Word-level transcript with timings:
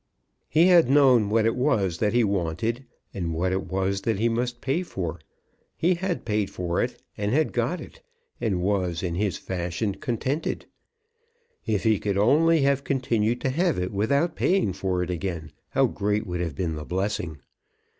He 0.49 0.65
had 0.65 0.89
known 0.89 1.29
what 1.29 1.45
it 1.45 1.55
was 1.55 1.99
that 1.99 2.11
he 2.11 2.23
wanted, 2.23 2.85
and 3.13 3.35
what 3.35 3.51
it 3.51 3.65
was 3.67 4.01
that 4.01 4.17
he 4.17 4.29
must 4.29 4.59
pay 4.59 4.81
for 4.81 5.19
it. 5.19 5.23
He 5.77 5.93
had 5.93 6.25
paid 6.25 6.49
for 6.49 6.81
it, 6.81 6.99
and 7.19 7.31
had 7.31 7.53
got 7.53 7.79
it, 7.79 8.01
and 8.39 8.63
was, 8.63 9.03
in 9.03 9.13
his 9.13 9.37
fashion, 9.37 9.93
contented. 9.93 10.65
If 11.67 11.83
he 11.83 11.99
could 11.99 12.17
only 12.17 12.61
have 12.63 12.83
continued 12.83 13.41
to 13.41 13.51
have 13.51 13.77
it 13.77 13.91
without 13.91 14.35
paying 14.35 14.73
for 14.73 15.03
it 15.03 15.11
again, 15.11 15.51
how 15.69 15.85
great 15.85 16.25
would 16.25 16.41
have 16.41 16.55
been 16.55 16.73
the 16.73 16.83
blessing! 16.83 17.37